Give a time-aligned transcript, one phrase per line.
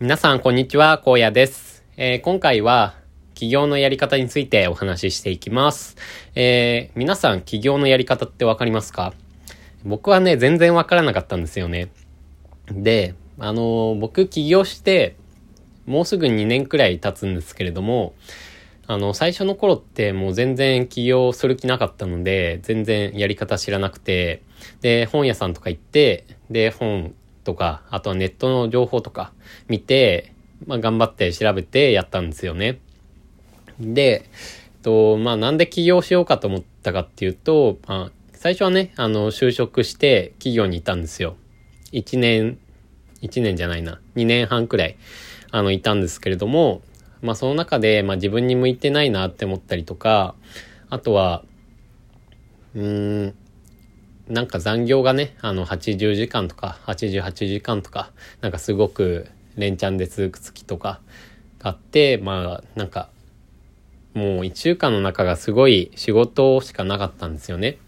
[0.00, 1.00] 皆さん、こんにちは。
[1.06, 1.84] 荒野です。
[1.96, 2.96] えー、今回は、
[3.34, 5.96] 起業のやり方についてお話ししていきます。
[6.34, 9.14] えー、皆さん、起業のやり方ってわかりますか？
[9.84, 11.92] 僕はね、全然わからなかったんですよね。
[12.72, 15.14] で、あのー、僕起業して、
[15.86, 18.14] もうすぐ2年くらい経つんですけれども、
[18.88, 24.42] あの、最初の頃ってもう全然起業する気なかったので、全然やり方知らなくて、
[24.80, 27.14] で、本屋さんとか行って、で、本
[27.44, 29.32] とか、あとはネットの情報とか
[29.68, 30.32] 見て、
[30.66, 32.80] まあ頑張って調べてやったんですよね。
[33.78, 41.36] で、えっと、まあなんで起業しようかと思ったかっていうと、まあ、最初はね、あの、就職して企業にいたんですよ。
[41.92, 42.58] 1年、
[43.22, 44.96] 1年じゃないな、2年半くらい、
[45.50, 46.82] あの、いたんですけれども、
[47.22, 50.34] まあその中で、まあ自分に向いてないなって思ったりとか、
[50.90, 51.44] あとは、
[52.74, 53.34] うーん、
[54.28, 58.10] なんか残業がね、あの、80時間とか、88時間とか、
[58.40, 61.00] なんかすごく連チャンで続く月とか
[61.58, 63.10] があって、まあ、なんか、
[64.14, 67.78] もう一週間の中がすごい仕事しかなかったんですよね。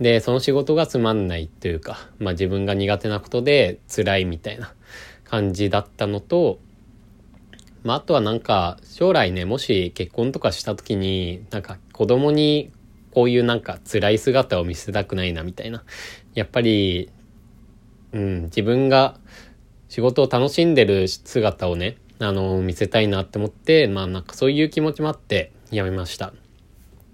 [0.00, 4.72] で、その仕事がつまんないというか、まあ自分が苦手なことで辛いみたいな
[5.24, 6.58] 感じだったのと、
[7.82, 12.70] まああとはなんか将来ね、もし結婚とかした時に、なんか子供に
[13.16, 15.84] こういうなんか辛い姿を見せたくないなみたいな。
[16.34, 17.10] やっぱり、
[18.12, 19.18] うん、自分が
[19.88, 26.34] 仕事を楽しんでる姿をね、あの、見せたいなって思って、まあなんかそういう気持ちもあってやめました。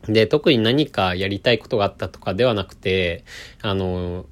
[0.09, 3.23] で、特に何かやりたいことがあったとかではなくて、
[3.61, 4.27] あの、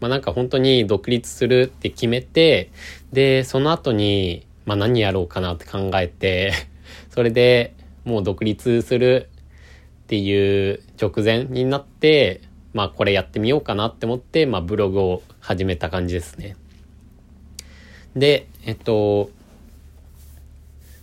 [0.00, 2.70] まあなんか本当に独立するって決めて、
[3.14, 6.52] で、その後に、まあ何やろうかなって考えて、
[7.08, 7.72] それで
[8.04, 9.30] もう独立する
[10.04, 12.42] っていう直前になって、
[12.74, 16.56] まあこれやってみようかなって思って、まあブログを始めた感じですね。
[18.14, 19.30] で、えっと、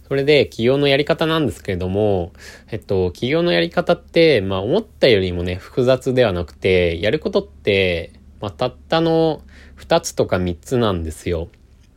[0.07, 2.31] それで起業のやり方なんですけれども、
[2.69, 9.41] えっと、起業のやり方って、まあ思ったよりもね、複雑ではなくて、やることって、まあたったの
[9.79, 11.49] 2つとか3つなんですよ。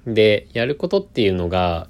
[0.06, 1.88] で、やることっていうのが、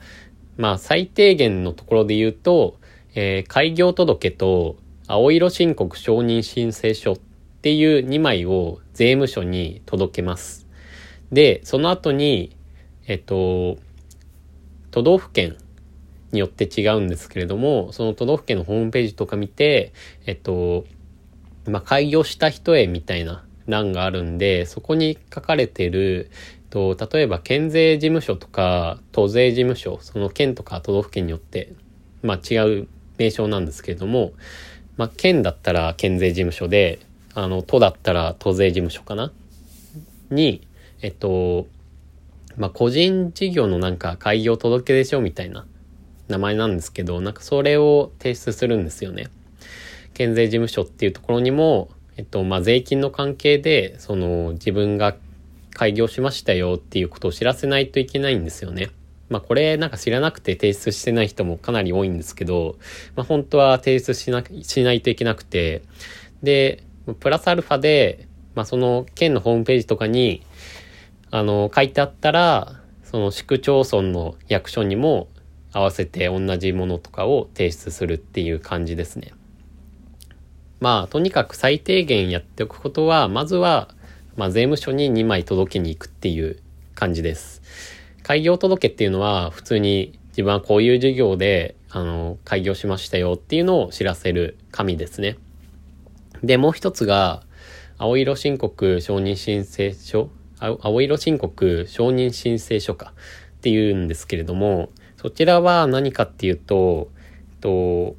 [0.56, 2.78] まあ最低限のところで言うと、
[3.14, 4.76] えー、開業届と
[5.06, 7.16] 青色申告承認申請書っ
[7.62, 10.66] ていう2枚を税務署に届けます。
[11.30, 12.56] で、その後に、
[13.06, 13.76] えっと、
[14.90, 15.56] 都道府県
[16.32, 19.92] によって違うんですけれども、その都道府県のホームページとか見て、
[20.26, 20.84] えっと、
[21.66, 26.30] まあ、開業した人へみたいな欄があるんで、そこに書かれてる、
[26.74, 31.72] と、例えば県税事務所とか都税事務所、その県とか都道府県によって、
[32.22, 34.32] まあ、違う名称なんですけれども、
[34.96, 37.00] まあ、県だったら県税事務所で、
[37.34, 39.32] あの、都だったら都税事務所かな？
[40.30, 40.66] に、
[41.02, 41.66] えっと、
[42.56, 45.66] まあ、個人事業のなんか開業届出書みたいな
[46.28, 49.26] 名前なんですけど、なんかそれを提出するんですよね。
[50.14, 55.16] 県税事務所っていうところにも、えっと、まあ、税金の関係で、その、自分が
[55.72, 58.90] 開業しましたよっていうことを知らせないといけないんですよね。
[59.28, 62.76] まあこれなんか知らなくて提出してない人もかなり多いんですけど、
[63.16, 65.82] まあ本当は提出しな、しないといけなくて、
[66.42, 66.84] で、
[67.20, 70.42] プラスアルファで、まあその県のホームページとかに、
[71.30, 75.28] あの、書いてあったら、その市区町村の役所にも
[75.72, 79.32] 合わせて同じものとかを提出するっていう感じですね。
[80.80, 83.88] まあ、とにかく最低限やっておくことは、まずは、
[84.36, 86.58] まあ、税務署に2枚届けに行くっていう
[86.94, 87.62] 感じです。
[88.24, 95.36] 開業届っていうのは普通に自分はこういう事業で、あの、開業しましたよっていうのを知らせる紙ですね。
[96.42, 97.44] で、もう一つが、
[97.98, 103.12] 青色申告承認申請書青色申告承認申請書か
[103.58, 107.10] っていうんですけれども、そちらは何かっていうと、
[107.60, 108.16] と、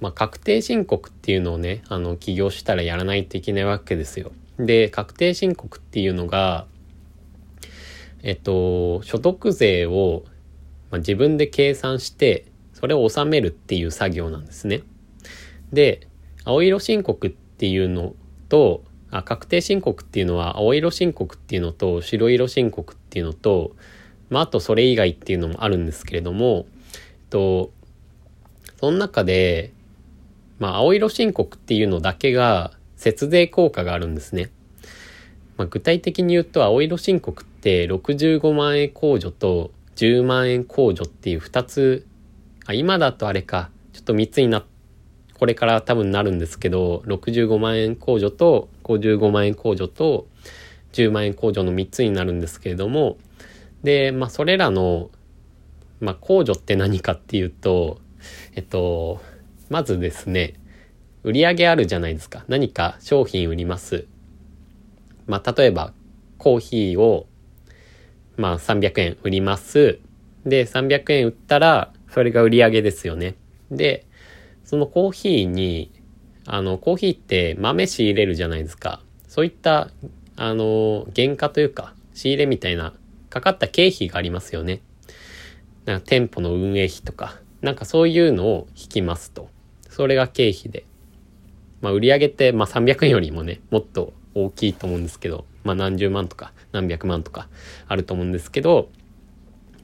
[0.00, 4.32] まあ、確定申告っていうのをね、あの、起業したらやらないといけないわけですよ。
[4.58, 6.66] で、確定申告っていうのが、
[8.22, 10.24] えっと、所得税を、
[10.90, 14.82] まあ、自分で計算して、それを納めるっていう作業なんですね。
[15.72, 16.06] で、
[16.44, 18.14] 青色申告っていうの
[18.48, 23.74] と、あ確定申告っていうのは青色申告っていうのと白色申告っていうのと、
[24.28, 26.96] まあ、あとそれ以外っていうのもあるんですけれども、えっ
[27.30, 27.70] と、
[28.80, 29.72] その中で、
[30.58, 34.50] まあ、青色申告っていうのだけが節税効果があるんですね。
[35.56, 42.06] まあ、具体的に言うと、青色申告って65万円控除と10万円控除っていう2つ、
[42.66, 44.64] あ、今だとあれか、ちょっと3つにな、
[45.34, 50.28] これから多分なるんですけど、65万円控除と55万円控除と
[50.92, 53.18] 10万円控除の3つになるんですけれども、
[53.82, 55.10] で、まあ、それらの、
[56.00, 57.98] まあ、控除って何かっていうと、
[58.54, 59.20] えっと、
[59.68, 60.54] まずですね、
[61.24, 62.44] 売り上げあるじゃないですか。
[62.48, 64.06] 何か商品売ります。
[65.26, 65.92] まあ、例えば、
[66.38, 67.26] コーヒーを、
[68.38, 69.98] まあ、300円売ります。
[70.46, 73.34] で、300円売ったら、それが売り上げですよね。
[73.70, 74.06] で、
[74.64, 75.90] そのコーヒーに、
[76.46, 79.02] あの、コーヒーって豆仕入れるじゃないですか。
[79.26, 79.90] そういった、
[80.36, 82.94] あの、原価というか、仕入れみたいな、
[83.28, 84.82] かかった経費がありますよね。
[85.84, 89.48] なんか店舗の運営費とか、なんかそういうのを引きますと。
[89.90, 90.86] それが経費で。
[91.80, 97.48] まあ売上って、まあ300円よりもね、もっと大きいと思うんですけど、まあ何十万とか何百万とか
[97.86, 98.88] あると思うんですけど、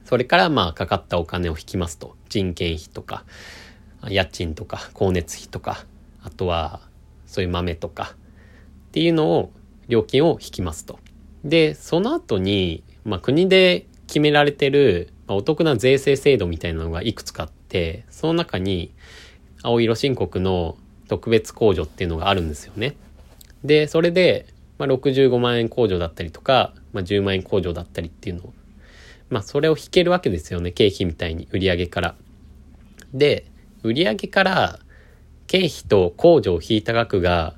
[0.03, 2.15] それからまあかかったお金を引きますと。
[2.27, 3.23] 人件費とか、
[4.09, 5.85] 家賃とか、光熱費とか、
[6.23, 6.81] あとは
[7.27, 9.51] そういう豆とかっていうのを、
[9.87, 10.99] 料金を引きますと。
[11.43, 18.91] で、その後に、まあ国で決められてる、ま、お得な税制制度みたいなのがいくつかあって、その中に、
[19.61, 20.77] 青色申告の
[21.07, 22.95] 特別控除っていうのがあるんですよね。
[23.63, 24.47] で、それで、
[24.77, 28.53] まあ、65万円控除だったりとか、まあ、10万円控除だったりっていうのを、
[29.29, 30.71] まあ、それを引けるわけですよね。
[30.71, 32.15] 経費みたいに、売上から。
[33.13, 33.45] で、
[33.83, 34.79] 売上から
[35.47, 37.55] 経費と控除を引いた額が、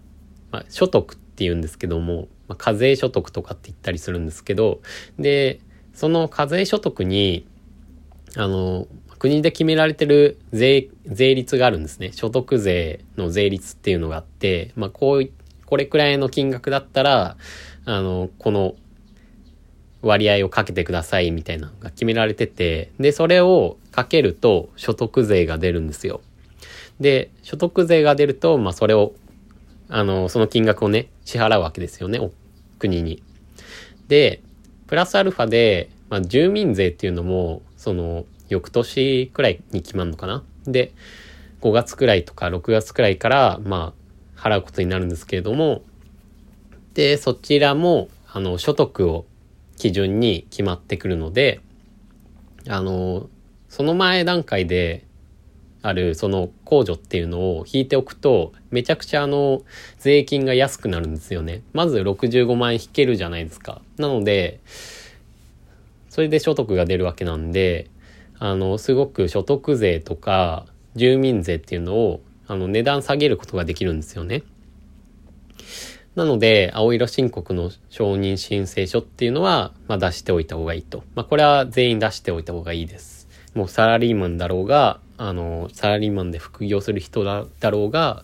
[0.51, 4.81] まあ、所得って言うんですけども、まあ、課税所得とかって言ったりするんですけど、
[5.17, 5.59] で、
[5.93, 7.47] その課税所得に、
[8.35, 8.87] あの、
[9.19, 12.11] 国で決められてる税、税率があるんですね。
[12.13, 15.31] 所得税の税率っていうのがあって、まあ、こうい、
[15.67, 17.37] これくらいの金額だったら、
[17.85, 18.75] あの、この
[20.01, 26.21] 割合をかけてくださいみたいなのが決められてて、で、それをかけると所得税が出るんですよ。
[26.99, 29.13] で、所得税が出ると、まあ、それを、
[29.89, 32.19] あの、その金額をね、支払うわけですよね、
[32.79, 33.21] 国に。
[34.07, 34.41] で、
[34.87, 40.93] プラスアルファで、まあ、住民税っていうのも、その、翌年くらいに決まるのかなで、
[41.61, 43.96] 5月くらいとか6月くらいから、まあ、
[44.37, 45.81] 払うことになるんですけれども、
[46.93, 49.25] で、そちらも、あの、所得を
[49.77, 51.61] 基準に決まってくるので、
[52.67, 53.29] あの、
[53.69, 55.05] その前段階で
[55.81, 59.61] あるその控除っていうのを引いておくと、めちゃくちゃあの、
[59.99, 61.61] 税金が安くなるんですよね。
[61.73, 63.81] まず65万円引けるじゃないですか。
[63.97, 64.59] なので、
[66.09, 67.89] それで所得が出るわけなんで、
[68.39, 74.43] あの、すごく所得税とか住民税っていうのを、あの、値段下げることができるんですよね。
[76.15, 81.03] なので、青色申告の承認申請書っていうのは、まあ、出しておいた方がいいと。
[81.13, 83.27] まあ、これは全員出しておいた方がいいです。
[83.53, 88.23] もうサラリーマンだろうが、あの、サラリーマンで副業する人だだろうが、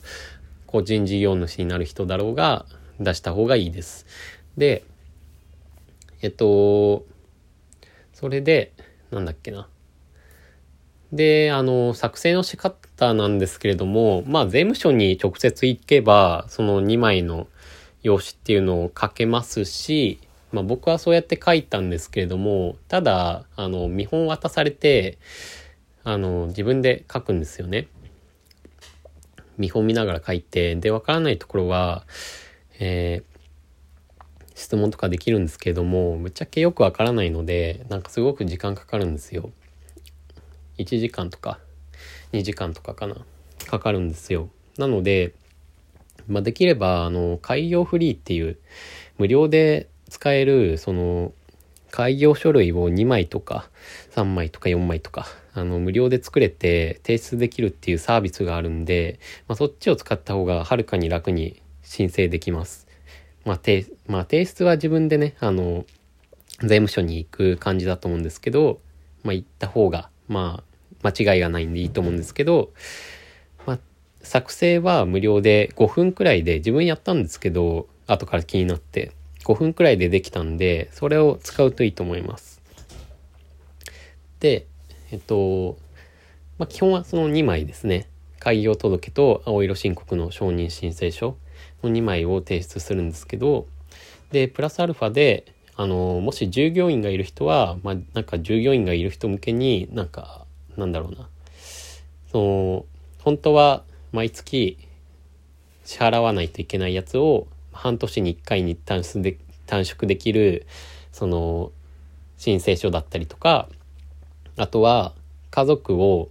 [0.66, 2.66] 個人事業主になる人だろうが、
[3.00, 4.06] 出した方がいいです。
[4.58, 4.84] で、
[6.22, 7.06] えっと、
[8.14, 8.74] それで、
[9.12, 9.68] なんだっけな。
[11.14, 17.48] で、あの、作成の仕方なんですけれども、まあ、税務署に直接行けば、その2枚の
[18.02, 20.20] 用紙っていうのを書けますし、
[20.52, 25.20] まあ、僕はそうやって書いたんですけれども、ただ、あの、見本渡されて、
[26.04, 27.88] あの、自分で書くんですよね。
[29.60, 32.08] 見本見ながら書いて、で、わからないところは、
[32.80, 39.52] えー、質問とかできるんですけれども、ぶっちゃけよくわからないので、なんかすごく時間かかるんですよ。
[40.78, 41.60] 1時間とか
[42.32, 43.16] 2時間とかかな
[43.66, 45.34] かかるんですよなので、
[46.28, 48.58] まあ、できればあの開業フリーっていう
[49.18, 51.32] 無料で使えるその
[51.92, 53.70] 開業書類を2枚とか
[54.16, 62.88] 3枚とか4枚とかあの無料で作れて提出できるっていうサービスがあるんで、まあ、そっちを使った方がはるかに楽に申請できます。
[63.46, 65.86] まあ、提まあ、提出は自分でね、あの、
[66.62, 68.80] 税務署に行く感じだと思うんですけど、
[69.24, 70.64] まあ、行った方がま
[71.04, 72.72] あ、間違いがないんでいいと思うんですけど、
[73.66, 73.80] まあ、
[74.22, 79.12] 作成は無料で5分くらいで、自分やったんですけど、後から気になって、
[79.44, 82.62] 5分くらいでできたんで、それを使うといいと思います。
[84.40, 84.68] で、
[85.12, 85.78] えっと、
[86.58, 88.08] まあ、基本はその2枚ですね。
[88.40, 91.38] 開業届と青色申告の承認申請書
[91.82, 93.68] の2枚を提出するんですけど、
[94.32, 100.46] で、プラスアルファで、あの、もし従業員がいる人は、まあ、なんか従業員がいる人向けになんか、
[100.78, 101.30] なんだろうな。
[102.32, 102.86] その、
[103.20, 104.78] 本当は毎月
[105.84, 110.68] 支払わないといけないやつを半年に1回に短縮で短縮できる、
[111.12, 111.72] その、
[112.38, 113.70] 申請書だったりとか、
[114.58, 115.14] あとは
[115.50, 116.30] 家族を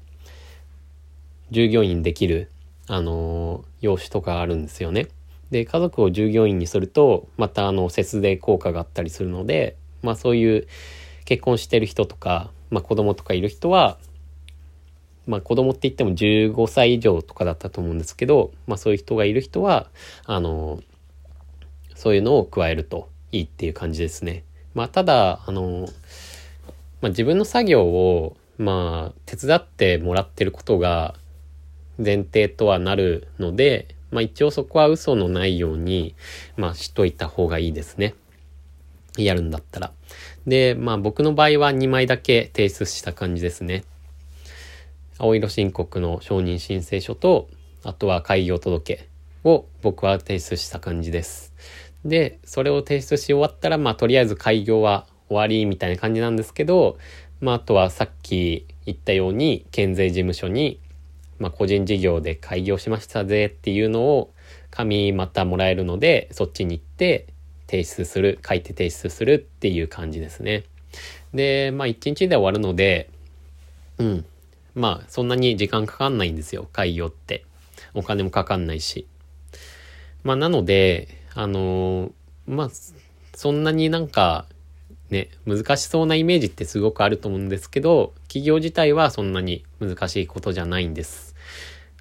[1.50, 2.50] 従業員できる、
[2.86, 5.08] あの、用紙とかあるんですよね。
[5.52, 10.66] で、家族を従業員にすると、またあの、節税効果があったりするので、まあそういう
[11.26, 13.98] 結婚してる人とか、まあ子供とかいる人は、
[15.26, 19.90] まあ子供って言っても15歳以上とかだったと思うんですけど、まあそういう人がいる人は、
[20.24, 20.80] あの、
[21.94, 24.44] そういうのを加えるといいっていう感じですね。
[24.74, 25.86] まあただ、あの、
[27.02, 31.14] まあ自分の作業を、まあ手伝ってもらってることが
[31.98, 36.14] 前提とはなるので、まあ一応そこは嘘のないように、
[36.56, 38.14] まあしといた方がいいですね。
[39.16, 39.92] やるんだったら。
[40.46, 43.84] で、まあ僕の場合は2枚だけ提出した感じですね。
[45.18, 47.48] 青色申告の承認申請書と、
[47.84, 49.08] あとは開業届
[49.44, 51.52] を僕は提出した感じです。
[52.04, 56.98] で、それを提出し終わったら、まあとりあえず開業は終わりみたいな感じなんですけど、
[57.40, 60.80] まああとはさっき言ったように、県税事務所に、
[61.42, 64.32] まあ個人事業で開業しましたぜっていうのを
[64.70, 67.26] 紙またもらえるので、そっちに行って
[67.66, 70.62] 提出する、書いて提出するっていう感じですね。
[71.34, 73.10] で、まあ1日で終わるので、
[73.98, 74.24] うん。
[74.74, 77.44] まあ、そんなに時間かかんないんですよ、開業って。
[77.92, 79.06] お金もかかんないし。
[80.22, 82.12] まあ、なので、あのー、
[82.46, 82.70] まあ、
[83.34, 84.46] そんなになんか、
[85.10, 91.31] ね、難しそうなイメージってすごくあると思うんですけど、企業自体はそんなに難しいことじゃないんです。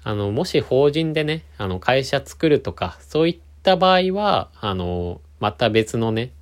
[0.04, 6.32] あの、もし法人でね、あの、会社作るとか、そういった場合は、あの、また別のね、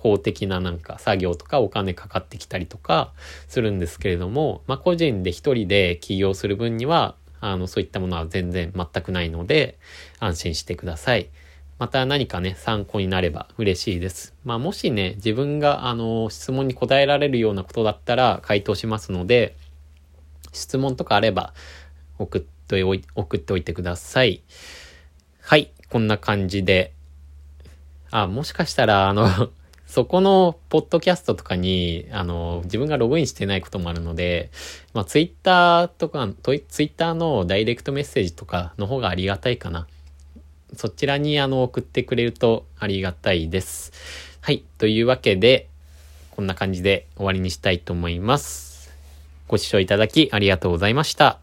[0.00, 3.12] 法的ななんか作業とかお金かかってきたりとか
[3.48, 9.78] するんですけれども、まあ個人で一人で起業する分には、あの、そういったものは全然全くないので、
[10.18, 11.28] 安心してください。
[11.78, 14.34] また何かね、参考になれば嬉しいです。
[14.44, 19.56] まあもしね、自分があの、質問に答えられるようなことだったら回答しますので、
[20.52, 21.54] 質問とかあれば
[22.18, 24.42] 送ってっておい送っておいてください。
[25.42, 26.92] はい、こんな感じで。
[28.12, 29.26] あ、もしかしたら、あの
[29.86, 34.50] そこのポッドキャストとかに、あの、自分がログインしてないこともあるので、
[34.94, 39.88] まあ、ツイッターとか、ツイッターのダイレクトメッセージとかの方がありがたいかな。
[40.76, 43.92] そちらに、あの、送ってくれるとありがたいです。
[44.40, 44.62] はい。
[44.78, 45.66] というわけで、
[46.30, 48.92] こんな感じで終わりにしたいと思います。
[49.48, 51.40] ご視聴いただきありがとうございました。